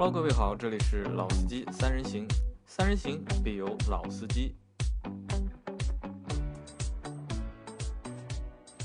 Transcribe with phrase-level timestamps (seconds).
[0.00, 2.26] Hello，各位好，这里是老司机三人行，
[2.64, 4.54] 三人行必有老司机。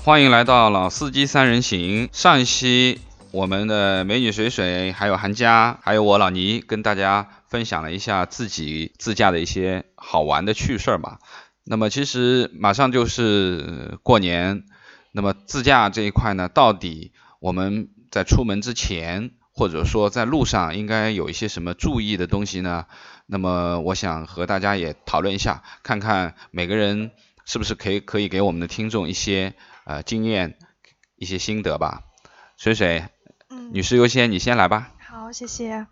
[0.04, 2.10] 欢迎来到老司机三人行。
[2.12, 3.00] 上一期
[3.30, 11.18] 我们的美女水水，还有韩佳，还有我老倪，跟大家分享了一下自己自驾的一些好玩的趣事儿吧。
[11.64, 14.64] 那么其实马上就是过年，
[15.12, 22.84] 那么自驾这一块呢，到底我们在出门之前，或者说在路上应该有一些什么注意的东西呢？
[23.24, 27.10] 那么我想和大家也讨论一下，看看每个人
[27.46, 29.54] 是不是可以可以给我们的听众一些
[29.86, 30.58] 呃经验、
[31.16, 32.02] 一些心得吧。
[32.58, 33.08] 水水，
[33.48, 34.92] 嗯，女士优先，你先来吧。
[34.98, 35.86] 好，谢谢。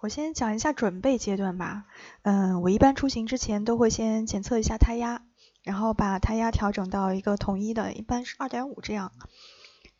[0.00, 1.84] 我先讲一下准备阶段吧。
[2.22, 5.22] 嗯，我一般出行之前都会先检测一下胎压，
[5.62, 9.12] 然后把胎压调整到一个统一的，一般是二点五这样。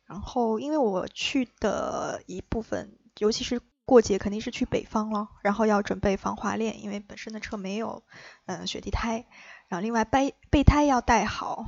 [0.07, 8.03] 然后，因为我去的一部分，尤其是过节，肯定是去北方了，然后要准备防滑链，因为本身的车没有
[8.47, 9.27] 嗯雪地胎。
[9.69, 11.65] 然后，另外备备胎要带好。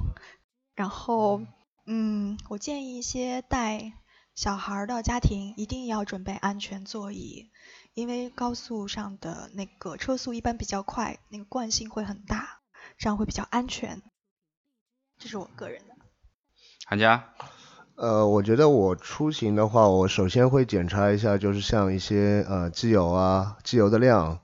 [0.74, 1.41] 然后，
[1.86, 3.92] 嗯，我建议一些带
[4.34, 7.50] 小孩的家庭一定要准备安全座椅，
[7.94, 12.61] 因为高速上的那个车速一般比较快，那个惯性会很大，
[12.98, 14.02] 这样会比较安全。
[15.19, 15.97] 这是我个人的。
[16.84, 17.33] 韩佳，
[17.97, 24.41] 呃，我觉得我出行的话，我首先会检查一下，就是像一些呃机油啊，机油的量，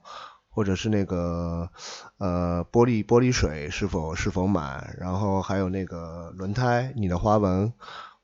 [0.49, 1.69] 或者是那个
[2.17, 7.75] 呃玻璃玻璃水是否是否满，然后还有那个轮胎你的花纹，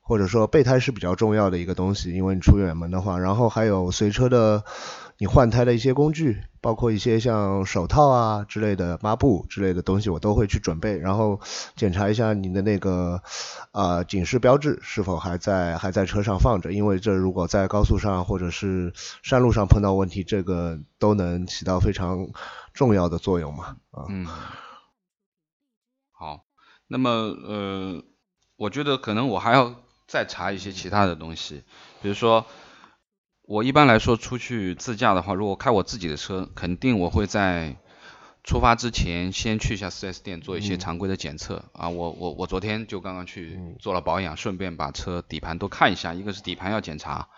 [0.01, 4.63] 或者说备胎是比较重要的一个东西，因为你出远门的话，然后还有随车的
[5.19, 11.41] 你换胎的一些工具，包括一些像手套啊之类的抹布之类的东西，我都会去准备，然后
[11.75, 13.21] 检查一下你的那个
[13.73, 22.29] 呃警示标志是否还在还在车上放着，因为这如果在高速上或者是山路上碰到问题，这个都能起到非常
[22.73, 24.05] 重要的作用嘛啊。
[24.07, 24.25] 嗯，
[26.11, 26.45] 好，
[26.87, 28.03] 那么呃，
[28.55, 29.75] 我觉得可能我还要
[30.07, 31.63] 再查一些其他的东西，
[32.01, 32.45] 比如说，
[33.49, 37.77] 我一般来说出去自驾的话，如果开我自己的车，肯定我会在
[38.43, 41.89] 出发之前先去一下 4S 店做一些嗯常规的检测啊。
[41.89, 47.29] 我我我昨天就刚刚去嗯做了保养，顺便把车底盘都看一下，一个是底盘要检查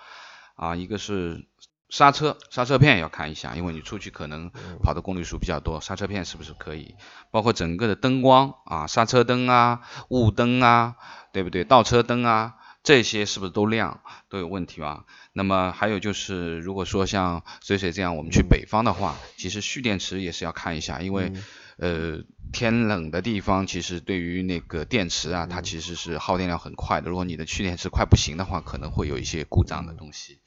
[0.58, 1.48] 啊，一个是
[1.88, 4.52] 刹车刹车片要看一下，因为你出去可能
[4.84, 6.94] 跑的公里数比较多，刹车片是不是可以？
[7.32, 9.80] 包括整个的灯光啊，刹车灯啊、
[10.10, 10.98] 雾灯啊，
[11.32, 11.64] 对不对？
[11.64, 14.02] 倒车灯啊，这些是不是都亮？
[14.30, 15.06] 都有问题吧？
[15.34, 21.32] 那么还有就是，如果说像水水这样，我们去北方的话，其实蓄电池也是要看一下，因为、
[21.78, 22.20] 呃
[22.54, 27.10] 天冷的地方，其实对于那个电池啊，它其实是耗电量很快的。
[27.10, 30.42] 如果你的蓄电池快不行的话，可能会有一些故障的东西。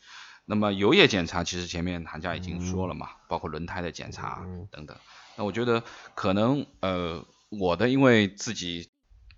[0.45, 4.99] 那么油液检查，其实前面韩家已经说了嘛，包括轮胎的检查等等。
[5.37, 5.83] 那我觉得
[6.15, 8.91] 可能呃我的因为自己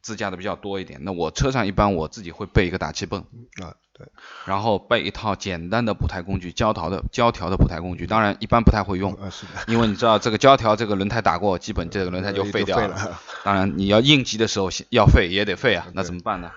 [0.06, 3.22] 自驾的比较多一点，那我车上一般我自己会备一个打气泵，
[3.61, 4.06] 啊，对，
[4.44, 13.19] 然后备一套简单的补胎工具，胶条的胶条的补胎工具，当然一般不太会用，啊是的，因为你知道这个胶条这个轮胎打过，基本这个轮胎就废掉废了。
[13.43, 16.53] 当然你要应急的时候要废也得废啊，那怎么办呢？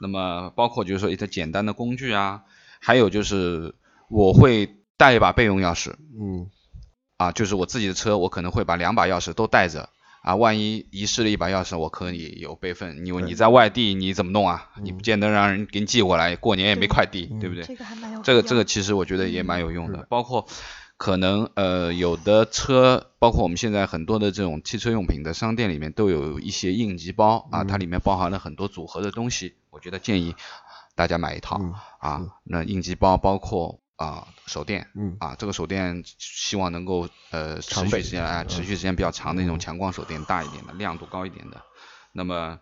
[0.00, 2.40] 那么包括就是说一些简单的工具啊，
[2.80, 3.74] 还有就是
[4.08, 6.48] 我会带一把备用钥匙嗯
[7.18, 9.90] 啊，就是我自己的车我可能会把两把钥匙都带着。
[10.24, 14.70] 啊，万一遗失了一把钥匙，我可以有备份，因为你在外地，你怎么弄啊？
[14.82, 14.96] 你嗯。
[14.96, 17.38] 不见得让人给你寄过来，过年也没快递，嗯。
[17.40, 17.62] 对不对？
[17.64, 18.22] 这个还蛮有？
[18.22, 20.46] 这个这个其实我觉得也蛮有用的，包括
[20.96, 30.34] 可能呃有的车，包括我们现在很多的这种汽车用品的商店里面都有一些应急包啊，它里面包含了很多组合的东西，我觉得建议
[30.94, 31.74] 大家买一套嗯。
[31.98, 32.26] 啊。
[32.44, 41.62] 那应急包包括啊手电嗯啊，这个手电希望能够呃持续时间哎嗯持续时间比较长的那种强光手电，大一点的，亮度高一点的。
[42.12, 42.60] 那么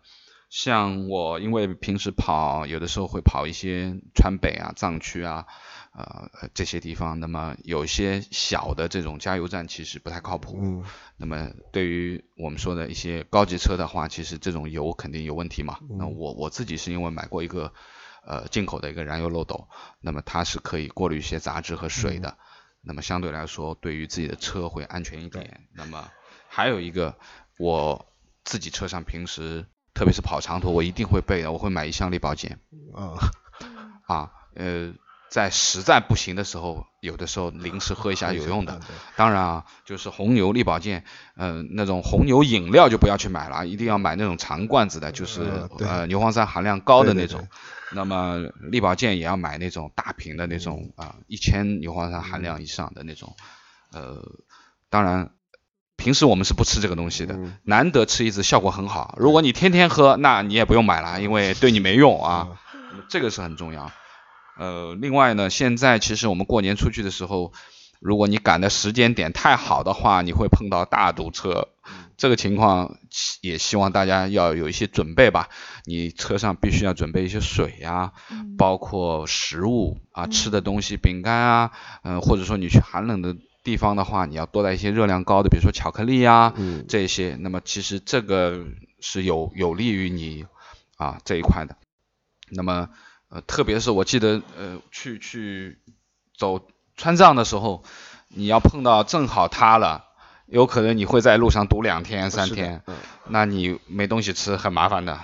[0.51, 5.47] 像我因为平时跑，有的时候会跑一些川北啊、藏区啊，
[5.95, 10.59] 呃这些地方，那么有一些小的这种加油站其实不太靠谱。
[10.61, 10.85] 嗯
[11.17, 15.79] 那么对于我们说的一些高级车的话，其实这种油肯定有问题嘛。
[15.89, 17.73] 那嗯我我自己是因为买过一个
[18.27, 19.69] 呃进口的一个燃油漏斗，
[20.01, 22.37] 那么它是可以过滤一些杂质和水的，
[22.81, 25.69] 那么相对来说对于自己的车会安全一点。
[25.75, 26.11] 那么
[26.49, 27.17] 还有一个
[27.59, 28.07] 我
[28.45, 32.59] 自己车上平时特别是跑长途，我一定会备的，我会买一箱力保健
[32.95, 33.19] 啊
[33.61, 34.95] 嗯 啊，呃。
[35.33, 38.79] 在实在不行的时候，有的时候临时喝一下有用的
[39.17, 45.41] 当然啊，就是红牛、力保健，嗯、那种红牛饮料就不要去买了，一定要买那种长罐子的，就是
[45.79, 47.49] 呃牛磺酸含量高的那种。
[47.95, 48.39] 那么
[48.71, 53.37] 力保健也要买那种大瓶的那种啊，一千牛磺酸含量以上的那种。
[53.93, 54.23] 呃，
[54.91, 55.31] 当然，
[55.97, 59.15] 平时我们是不吃这个东西的，难得吃一次效果很好。
[59.19, 62.59] 如果你天天喝，那你也不用买了，因为对你没用啊。
[63.09, 63.91] 这个是很重要。
[64.59, 67.53] 呃，另外呢，现在其实我们过年出去的时候。
[68.05, 71.69] 如果你赶的时间点太好的话，你会碰到大堵车，
[72.23, 72.99] 这个情况
[73.41, 75.49] 也希望大家要有一些准备吧。
[75.85, 78.13] 你车上必须要准备一些水呀，
[78.57, 81.73] 包括食物啊，吃的东西，饼干啊，
[82.05, 83.35] 嗯，或者说你去寒冷的
[83.65, 86.55] 地方的话，你要多带一些热量高的，比如说巧克力啊，
[86.87, 87.37] 这些。
[87.41, 88.67] 那么其实这个
[89.01, 90.47] 是有有利于你
[90.99, 91.77] 啊这一块的。
[92.51, 92.89] 那么
[93.31, 95.77] 呃，特别是我记得呃去去
[96.39, 96.69] 走。
[96.95, 97.83] 川藏的时候，
[98.29, 100.05] 你要碰到正好塌了，
[100.53, 102.83] 有可能你会在路上堵两天三天，
[103.27, 105.19] 那你没东西吃很麻烦的。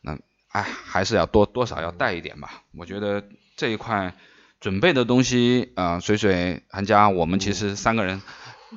[0.00, 2.62] 那哎，还是要多多少要带一点吧。
[2.76, 3.24] 我觉得
[3.56, 4.14] 这一块
[4.60, 8.22] 准备的东西啊，水水韩佳，我们其实三个人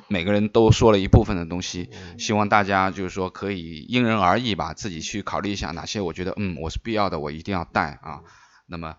[0.08, 8.22] 每个人都说了一部分的东西，希望大家就是说可以因人而异吧，自己去考虑一下哪些我觉得嗯我是必要的，我一定要带啊。
[8.66, 8.96] 那么。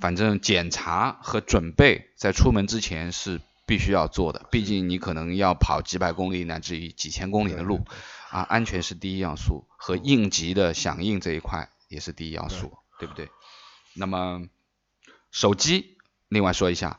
[0.00, 7.84] 反正检查和准备在出门之前是必须要做的，毕竟你可能要跑几百公里乃至于几千公里的路，
[8.30, 13.28] 啊，安全是第一要素，和应急的响应这一块也是第一要素，对不对？
[13.94, 14.48] 那么
[15.30, 15.98] 手机，
[16.28, 16.98] 另外说一下，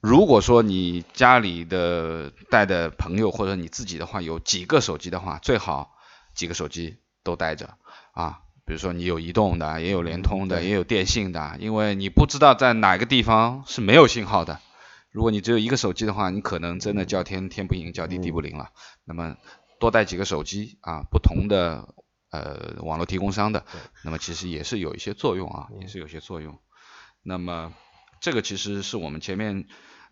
[0.00, 5.94] 如果说你家里的带的朋友或者你自己的话有几个手机的话，最好
[6.34, 7.76] 几个手机都带着
[8.12, 8.40] 啊。
[8.64, 14.58] 比如说你有移动的，也有联通的，也有电信的，因为你不知道在哪个地方是没有信号的。
[15.16, 18.68] 如果你只有一个手机的话，你可能真的叫天天不应，叫地地不灵了。
[19.06, 19.38] 那么
[19.80, 21.94] 多带几个手机啊，不同的
[22.30, 23.64] 呃网络提供商的，
[24.04, 26.58] 那么其实也是有一些作用啊，也是有些作用。
[27.22, 27.72] 那么
[28.20, 29.64] 这个其实是我们前面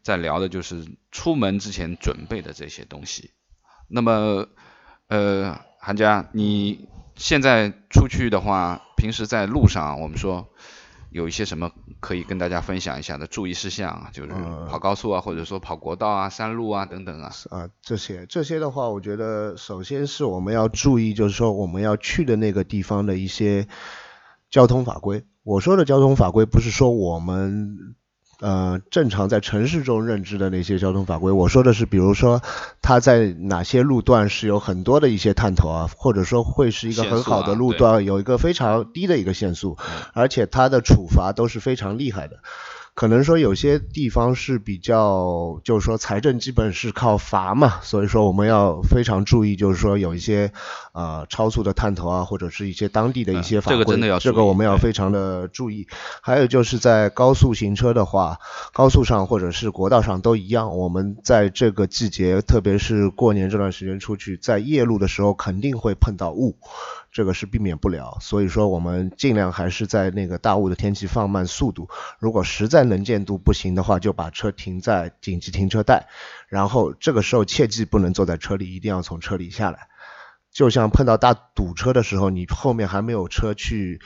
[0.03, 3.33] 在聊的，就是出门之前准备的这些东西。
[3.89, 4.49] 那么
[5.09, 6.89] 呃，韩佳你。
[7.17, 10.53] 现在出去的话，平时在路上，我们说
[11.15, 11.71] 有一些什么
[12.01, 14.31] 可以跟大家分享一下的注意事项啊，就是
[14.69, 17.31] 跑高速啊，或者说跑国道啊、山路啊等等啊。
[17.51, 23.69] 啊，这些这些的话，我觉得首先是我们要注意，就是说我们要去的那个地方的一些
[24.51, 25.25] 交通法规。
[25.45, 27.95] 我说的交通法规，不是说我们。
[28.45, 32.43] 呃，正常在城市中认知的那些交通法规，我说的是，比如说
[32.83, 39.79] 它在哪些路段是有很多的一些探头啊，或者说会是一个很好的路段，有一个非常低的一个限速，
[40.13, 42.41] 而且它的处罚都是非常厉害的。
[42.95, 50.53] 可能说有些地方是比较，就是说财政基本是靠罚嘛，所以说我们要非常注意，就是说有一些
[50.93, 55.89] 呃超速的探头啊，或者是一些当地的一些法规，这个真的要这个我们要非常的注意。
[56.21, 58.39] 还有就是在高速行车的话，
[58.73, 66.57] 高速上或者是国道上都一样，我们在这个季节，特别是过年这段时间出去，在夜路的时候肯定会碰到雾。
[67.11, 71.89] 这个是避免不了，所以说我们尽量还是在那个大雾的天气放慢速度。
[72.19, 76.09] 如果实在能见度不行的话，就把车停在紧急停车带，
[76.49, 79.89] 然后这个时候切记不能坐在车里，一定要从车里下来。
[80.53, 84.01] 就像碰到大堵车的时候，你后面还没有车去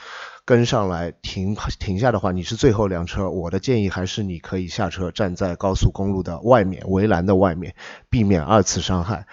[0.46, 3.28] 跟上来停停下的话，你是最后辆车。
[3.28, 7.74] 我的建议还是你可以下车，站在高速公路的外面围栏的外面，
[8.08, 9.26] 避免二次伤害。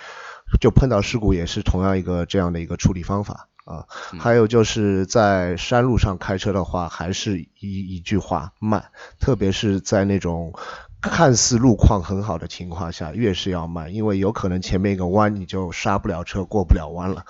[0.60, 3.48] 就碰到事故也是同样一个这样的一个处理方法。
[3.66, 3.86] 啊，
[4.20, 10.54] 还有就是在山路上开车的话，还是一一句话慢，特别是在那种
[11.02, 17.26] 看似路况很好的情况下，越是要慢，因为有可能前面一个弯你就刹不了车，过不了弯了。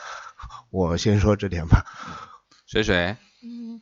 [0.69, 1.85] 我先说这点吧。
[2.67, 3.15] 水水。
[3.41, 3.81] 嗯，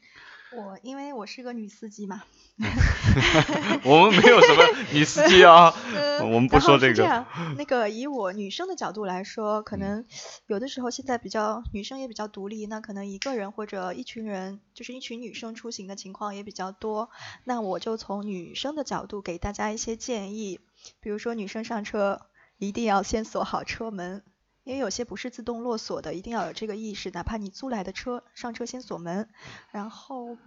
[0.55, 2.24] 我因为我是个女司机嘛。
[3.83, 5.74] 我们没有什么女司机啊，
[6.22, 6.93] 我们不说这个。
[6.93, 7.25] 这样，
[7.57, 10.05] 那个以我女生的角度来说，可能
[10.45, 17.10] 有的时候现在比较女生也比较独立，那可能一个人或者一群人，就是一群女生出行的情况也比较多。
[17.43, 20.60] 那我就从女生的角度给大家一些建议，
[21.00, 22.22] 比如说女生上车
[22.60, 24.24] 一定要先锁好车门，
[24.63, 29.29] 因为有些不是自动落锁的，一定要有这个意识，哪怕你租来的车，上车先锁门，
[29.72, 30.38] 然后。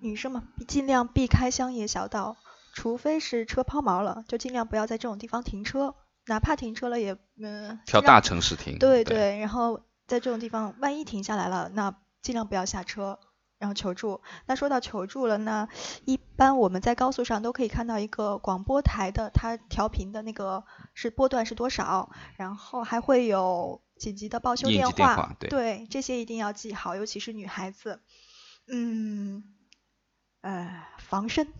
[0.00, 2.36] 女生嘛，尽量避开乡野小道，
[2.74, 5.94] 除非是车抛锚了，就尽量不要在这种地方停车，
[6.26, 7.78] 哪怕停车了也嗯。
[7.86, 8.78] 挑大城市停。
[8.78, 13.18] 对对，然后在这种地方，万一停下来了，那尽量不要下车，
[13.58, 14.20] 然后求助。
[14.46, 15.68] 那说到求助了，那
[16.04, 28.00] 一般我们在高速上都可以看到一个广播台的，它调频的那个是波段是多少，然后还会有紧急的报修电话，对，这些一定要记好，尤其是女孩子，
[28.66, 29.44] 嗯。
[30.44, 31.54] 呃，防身，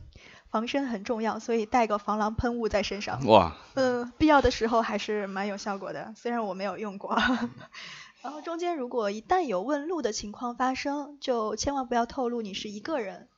[0.51, 3.25] 防身很重要，所以带个防狼喷雾在身上。
[3.25, 7.17] 哇，嗯，必要的时候还是蛮有效果的，虽然我没有用过。
[8.25, 13.29] 然后中间如果一旦有问路的情况发生，就千万不要透露你是一个人，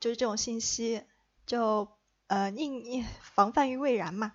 [0.00, 1.04] 就是这种信息，
[1.46, 1.88] 就
[2.26, 4.32] 呃应防范于未然嘛。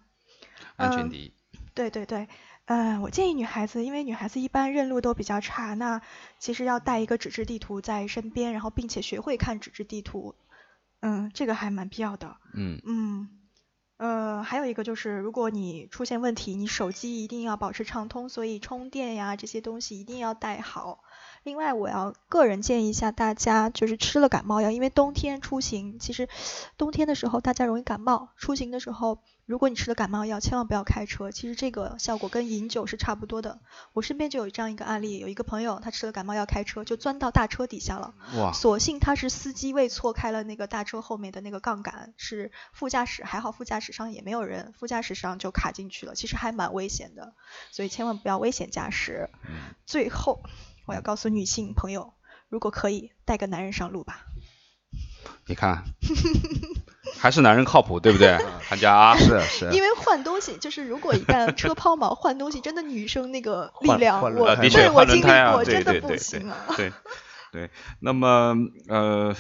[0.78, 1.34] 安全第一。
[1.74, 2.30] 对对对，
[2.68, 6.02] 嗯，我建议女孩子，因为女孩子一般认路都比较差，那
[6.40, 10.36] 其实要带一个纸质地图在身边，然后并且学会看纸质地图，
[11.02, 12.38] 嗯，这个还蛮必要的。
[12.54, 13.30] 嗯嗯，
[13.98, 21.00] 呃，还有一个就是，如果你出现问题，你手机一定要保持畅通，所以充电呀这些东西一定要带好。
[21.44, 26.28] 另外，我要个人建议一下大家，就是吃了感冒药，因为冬天出行，其实
[26.78, 29.20] 冬天的时候大家容易感冒，出行的时候。
[29.46, 31.30] 如果你吃了感冒药，千万不要开车。
[31.30, 33.60] 其实这个效果跟饮酒是差不多的。
[33.94, 38.16] 我身边就有这样一个案例，有一个朋友他吃了感冒药开车，就钻到大车底下了。
[38.38, 38.52] 哇！
[38.54, 46.16] 所幸他是司机位错开了那个大车后面的那个杠杆，是副驾驶还好，副驾驶上也没有人，副驾驶上就卡进去了。
[46.16, 47.36] 其实还蛮危险的，
[47.72, 49.30] 所以千万不要危险驾驶。
[49.86, 50.42] 最后，
[50.88, 52.16] 我要告诉女性朋友，
[52.50, 54.26] 如果可以，带个男人上路吧。
[55.46, 55.84] 你看。
[57.18, 58.38] 还是男人靠谱，对不对？
[58.68, 59.70] 韩佳是是。
[59.72, 66.58] 因为换东西，就是如果一旦车抛锚换东西，真的女生那个力量，我对我经历过，真的不行啊。
[66.76, 66.92] 对
[67.52, 67.70] 对，
[68.00, 68.56] 那么
[68.88, 69.36] 呃，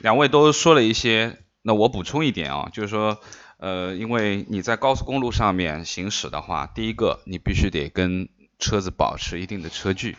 [0.00, 3.18] 两位都说了一些，那我补充一点啊，就是说
[3.58, 8.28] 呃，因为你在高速公路上面行驶的话，第一个你必须得跟
[8.58, 10.16] 车子保持一定的车距，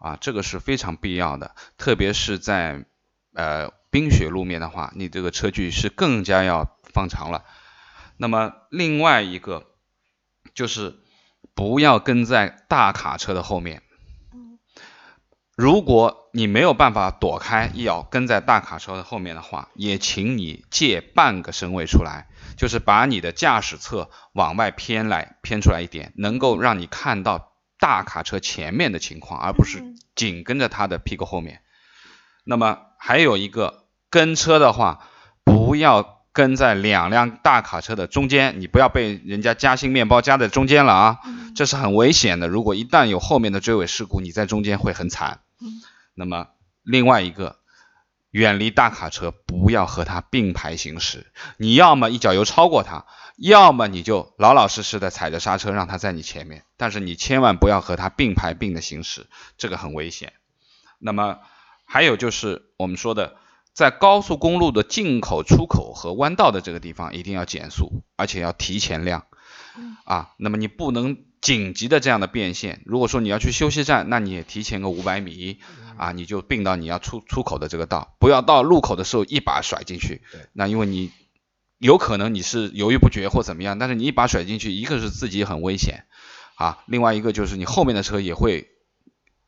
[0.00, 2.84] 啊，这个是非常必要的，特别是在
[3.34, 3.72] 呃。
[3.94, 7.44] 冰雪路面的话，你这个车距是更加要放长了。
[8.16, 9.68] 那么另外一个
[10.52, 10.96] 就是
[11.54, 13.82] 不要跟在大卡车的后面。
[15.54, 31.62] 如果你没有办法躲开，要跟在大卡车的后面的话，也请你借半个身位出来，就是把你的驾驶侧往外偏来偏出来一点，能够让你看到大卡车前面的情况，而不是紧跟着它的屁股后面。
[32.42, 33.83] 那么还有一个。
[34.14, 35.08] 跟车的话，
[35.42, 41.18] 不要跟在两辆大卡车的中间，你不要被人家夹心面包夹在中间了啊，
[41.56, 42.46] 这是很危险的。
[42.46, 45.40] 如果一旦有后面的追尾事故，你在中间会很惨。
[46.14, 46.46] 那么
[46.84, 47.56] 另外一个，
[48.30, 51.26] 远离大卡车，不要和它并排行驶。
[51.56, 53.06] 你要么一脚油超过它，
[53.36, 59.26] 要么你就老老实实的踩着刹车让它在你前面，但是你千万不要和它并排并的行驶，
[59.58, 60.34] 这个很危险。
[61.00, 61.38] 那么
[61.84, 63.34] 还有就是我们说的。
[63.74, 69.26] 在高速公路的进口、出口和弯道的这个地方，一定要减速，而且要提前亮。
[70.04, 72.82] 啊，那么你不能紧急的这样的变线。
[72.86, 75.58] 如果说你要去休息站，那你也提前个五百米，
[75.96, 80.22] 啊，你就并到你要出出口的这个道，不要到路口的时候一把甩进去。
[80.52, 81.10] 那因为你
[81.78, 86.04] 有可能你是犹豫不决或怎么样，但是你一把甩进去，一个是自己很危险，
[86.54, 88.68] 啊，另外一个就是你后面的车也会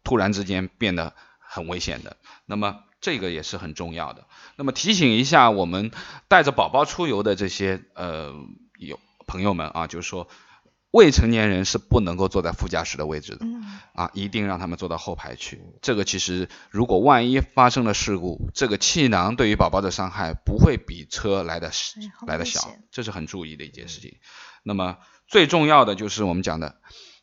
[0.02, 2.16] 突然之间变得很危险的。
[2.44, 2.80] 那么。
[3.00, 4.26] 这个也是很重要的。
[4.56, 5.90] 那么提醒一下我们
[6.28, 8.34] 带着宝宝出游的这些呃
[8.78, 10.28] 有朋友们啊，就是说
[10.90, 13.44] 未成年人是不能够坐在副驾驶的位置的，
[13.92, 15.62] 啊，一定让他们坐到后排去。
[15.82, 21.70] 这个其实如果万一发生了事故，这个气囊对于宝宝的伤害不会比车来的
[22.26, 24.16] 来的小，这是很注意的一件事情。
[24.62, 24.96] 那么
[25.28, 26.80] 最重要的就是我们讲的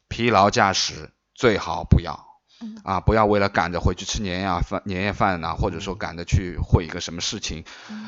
[0.07, 2.32] 疲劳驾驶最好不要。
[2.83, 7.63] 啊，不要为了赶着回去吃年夜饭、年夜饭呐，或者说赶着去会一个什么事情，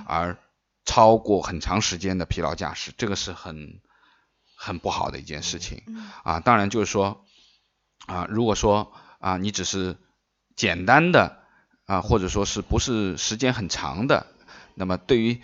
[0.06, 0.38] 而
[0.86, 3.82] 超过很长时间的疲劳驾驶，这个是很
[4.56, 5.84] 很不好的一件事情。
[6.24, 7.26] 啊，当然就是说，
[8.06, 9.98] 啊，如果说啊，你只是
[10.56, 11.40] 简单的
[11.86, 14.28] 啊，或者说是不是时间很长的，
[14.76, 15.42] 那么对于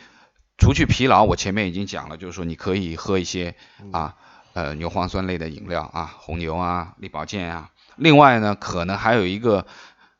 [0.57, 3.55] 除去疲劳，我前面已经讲了，就是说你可以喝一些
[3.91, 4.15] 啊，
[4.53, 7.71] 呃，牛磺酸类的饮料啊，红牛啊，力保健啊。
[7.95, 9.65] 另外呢，可能还有一个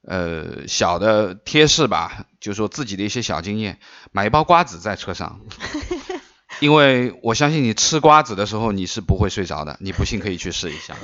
[0.06, 3.80] 呃小的贴士吧，就是说自己的一些小经验，
[4.12, 5.42] 买一包瓜子在车上，
[6.60, 10.96] 因为我相信你吃瓜子的时候你是不会睡着的，你不信可以去试一下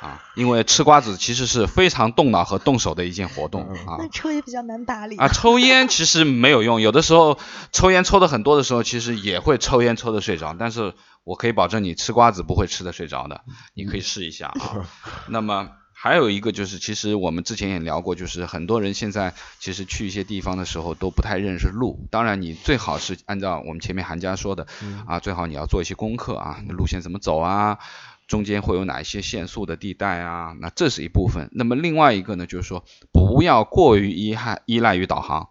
[0.00, 3.96] 啊，因为吃瓜子其实是非常动脑和动手的一件活动啊。
[3.98, 7.38] 那抽也比较难打理啊，抽烟其实没有用，有的时候
[7.72, 13.42] 抽烟抽的很多的时候，其实也会抽烟抽的睡着，但是我可以保证你吃瓜子不会吃的睡着的，
[13.74, 14.86] 你可以试一下啊。
[15.28, 15.70] 那么。
[16.02, 22.08] 还有一个就是，其实我们之前也聊过，就是很多人现在其实去一些地方的时候都不太认识路。
[22.10, 24.66] 当然，你最好是按照我们前面韩家说的
[25.06, 27.78] 啊，最好你要做一些功课啊，路线怎么走啊，
[28.26, 31.48] 中间会有哪一些限速的地带啊，那这是一部分。
[31.52, 35.50] 那么另外一个呢，就是说不要过于依赖依赖于导航，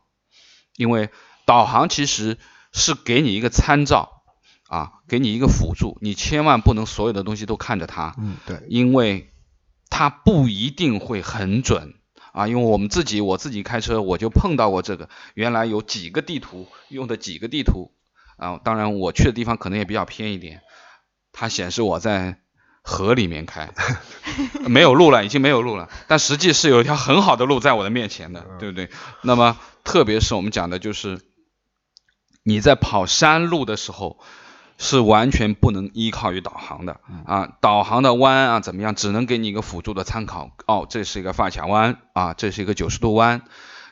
[0.75, 1.09] 因为。
[1.43, 2.37] 导航其实
[2.71, 4.21] 是给你一个参照
[4.69, 9.33] 啊，给你一个辅助，你千万不能所有的东西都看着它，嗯，对，因为
[9.91, 11.93] 它不一定会很准
[12.33, 12.47] 啊。
[12.47, 17.91] 因为我们自己我自己开车我就碰到过这个，原来有几个地图用的几个地图
[18.37, 20.61] 啊，当然我去的地方可能也比较偏一点，
[21.31, 22.39] 它显示我在
[22.81, 23.69] 河里面开，
[24.65, 28.89] 没有路了，已经没有路了，但实际是有一条很好的路在我的面前的，对不对？
[29.21, 31.21] 那么特别是我们讲的就是
[32.43, 34.19] 你在跑山路的时候。
[34.81, 40.49] 是完全不能依靠于导航的啊，导航的弯啊怎么样，只能给你一个辅助的参考。
[40.65, 43.43] 哦，这是一个发卡弯啊，这是一个九十度弯，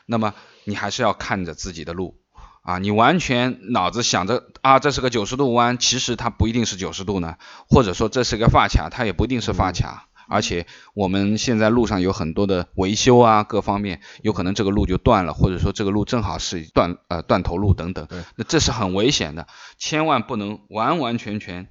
[0.04, 2.16] 那么你还是要看着自己的路
[2.62, 7.36] 啊，你完全脑子想着啊，这是个九十度弯，其实它不一定是九十度呢，
[7.68, 10.08] 或者说这是个发卡，它也不一定是发卡。
[10.30, 18.06] 而且我们现在路上有很多的维修啊，各方面有可能这个路就断了，或者说这个路正好是断呃断头路等等，
[18.36, 21.68] 那这是很危险的，千万不能完完全全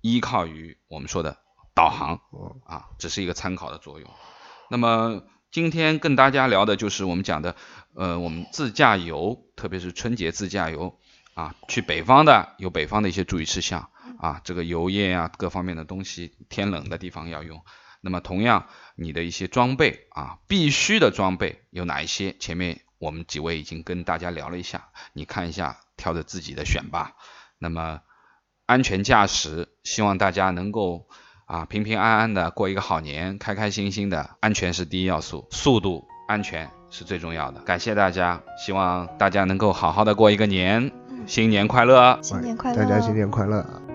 [0.00, 1.36] 依靠于我们说的
[1.74, 2.20] 导航
[2.64, 4.08] 啊，只是一个参考的作用。
[4.70, 7.56] 那么今天跟大家聊的就是我们讲的
[7.94, 10.98] 呃我们自驾游，特别是春节自驾游
[11.34, 17.60] 啊，去北方的有北方的一些注意事项啊，这个油液啊各方面的东西，天冷的地方要用。
[18.06, 22.36] 那么同样，你的一些装备啊，必须的装备有哪一些？
[22.38, 27.16] 前面我们几位已经跟大家聊了一下，你看一下，挑着自己的选吧。
[27.58, 27.98] 那么
[28.64, 31.08] 安全驾驶，希望大家能够
[31.46, 37.60] 啊平平安安的过一个好年，开开心心的，安全是第一要素，速度安全是最重要的。
[37.62, 40.92] 感谢大家，希望大家能够好好的过一个年，
[41.26, 43.85] 新年快乐，新年快乐，大家新年快乐。